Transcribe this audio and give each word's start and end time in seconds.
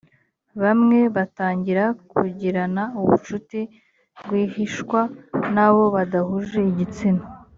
bamwe 0.61 0.99
batangira 1.15 1.83
kugirana 2.11 2.83
ubucuti 2.99 3.59
rwihishwa 4.21 4.99
n’abo 5.53 5.83
badahuje 5.95 6.59
igitsina 6.71 7.23